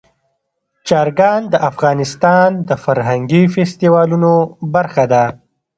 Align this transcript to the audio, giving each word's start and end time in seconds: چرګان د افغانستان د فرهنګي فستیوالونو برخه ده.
چرګان 0.87 1.41
د 1.49 1.55
افغانستان 1.69 2.49
د 2.67 2.69
فرهنګي 2.83 3.43
فستیوالونو 3.53 4.33
برخه 4.73 5.03
ده. 5.13 5.23